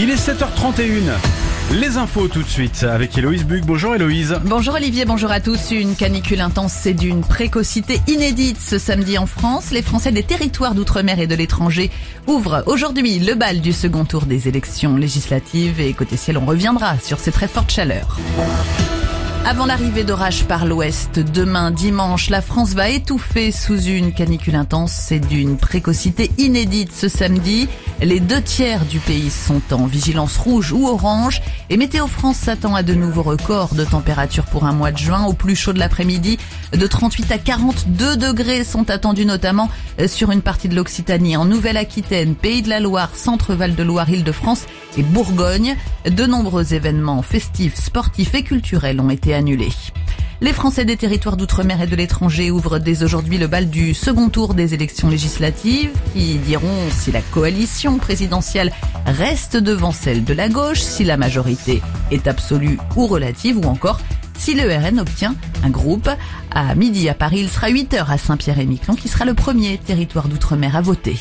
[0.00, 1.10] Il est 7h31.
[1.72, 3.64] Les infos tout de suite avec Héloïse Bug.
[3.66, 4.38] Bonjour Héloïse.
[4.44, 5.72] Bonjour Olivier, bonjour à tous.
[5.72, 9.72] Une canicule intense, c'est d'une précocité inédite ce samedi en France.
[9.72, 11.90] Les Français des territoires d'outre-mer et de l'étranger
[12.28, 16.96] ouvrent aujourd'hui le bal du second tour des élections législatives et côté ciel, on reviendra
[17.00, 18.18] sur ces très fortes chaleurs.
[19.50, 24.92] Avant l'arrivée d'orage par l'ouest, demain dimanche, la France va étouffer sous une canicule intense.
[24.92, 27.66] C'est d'une précocité inédite ce samedi.
[28.02, 31.40] Les deux tiers du pays sont en vigilance rouge ou orange.
[31.70, 35.24] Et Météo France s'attend à de nouveaux records de température pour un mois de juin.
[35.24, 36.36] Au plus chaud de l'après-midi,
[36.74, 39.70] de 38 à 42 degrés sont attendus notamment
[40.08, 44.66] sur une partie de l'Occitanie, en Nouvelle-Aquitaine, Pays de la Loire, Centre-Val de Loire, Île-de-France
[44.96, 45.76] et Bourgogne.
[46.04, 49.72] De nombreux événements festifs, sportifs et culturels ont été annulés.
[50.40, 54.28] Les Français des territoires d'outre-mer et de l'étranger ouvrent dès aujourd'hui le bal du second
[54.28, 58.72] tour des élections législatives qui diront si la coalition présidentielle
[59.04, 64.00] reste devant celle de la gauche, si la majorité est absolue ou relative ou encore
[64.38, 66.08] si le RN obtient un groupe.
[66.52, 70.28] À midi à Paris, il sera 8 heures à Saint-Pierre-et-Miquelon qui sera le premier territoire
[70.28, 71.18] d'outre-mer à voter.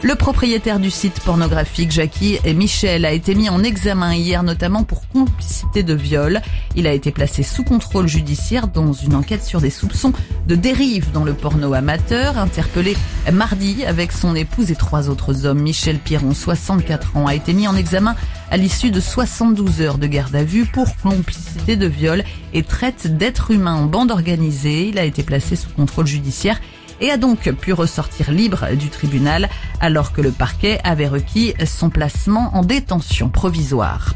[0.00, 4.84] Le propriétaire du site pornographique Jackie et Michel a été mis en examen hier notamment
[4.84, 6.40] pour complicité de viol.
[6.76, 10.12] Il a été placé sous contrôle judiciaire dans une enquête sur des soupçons
[10.46, 12.38] de dérive dans le porno amateur.
[12.38, 12.96] Interpellé
[13.32, 17.66] mardi avec son épouse et trois autres hommes, Michel Piron, 64 ans, a été mis
[17.66, 18.14] en examen
[18.52, 22.22] à l'issue de 72 heures de garde à vue pour complicité de viol
[22.54, 24.90] et traite d'êtres humains en bande organisée.
[24.90, 26.60] Il a été placé sous contrôle judiciaire
[27.00, 29.48] et a donc pu ressortir libre du tribunal
[29.80, 34.14] alors que le parquet avait requis son placement en détention provisoire.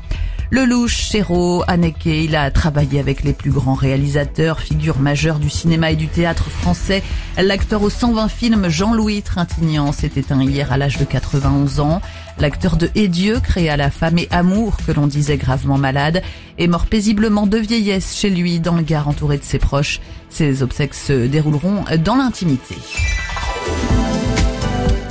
[0.52, 5.92] Lelouch, Chéreau, Haneke, il a travaillé avec les plus grands réalisateurs, figures majeures du cinéma
[5.92, 7.02] et du théâtre français.
[7.38, 12.02] L'acteur aux 120 films Jean-Louis Trintignant s'est éteint hier à l'âge de 91 ans.
[12.38, 16.22] L'acteur de Et Dieu, créé à la femme et amour, que l'on disait gravement malade,
[16.58, 20.00] est mort paisiblement de vieillesse chez lui, dans le Gard, entouré de ses proches.
[20.28, 22.76] Ses obsèques se dérouleront dans l'intimité.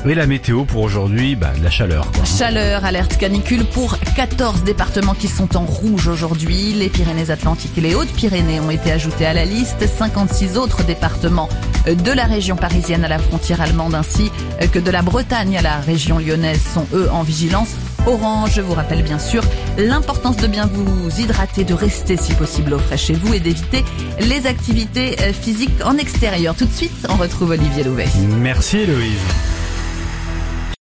[0.03, 2.11] Oui, la météo pour aujourd'hui, bah, de la chaleur.
[2.11, 2.25] Quoi.
[2.25, 6.73] Chaleur, alerte canicule pour 14 départements qui sont en rouge aujourd'hui.
[6.73, 9.85] Les Pyrénées-Atlantiques et les Hautes-Pyrénées ont été ajoutés à la liste.
[9.87, 11.49] 56 autres départements
[11.85, 14.31] de la région parisienne à la frontière allemande ainsi
[14.71, 17.75] que de la Bretagne à la région lyonnaise sont eux en vigilance
[18.07, 18.53] orange.
[18.55, 19.43] Je vous rappelle bien sûr
[19.77, 23.85] l'importance de bien vous hydrater, de rester si possible au frais chez vous et d'éviter
[24.19, 26.55] les activités physiques en extérieur.
[26.55, 28.07] Tout de suite, on retrouve Olivier Louvet.
[28.39, 29.50] Merci Héloïse.